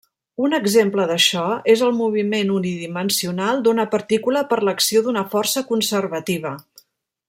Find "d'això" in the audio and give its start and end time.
1.11-1.43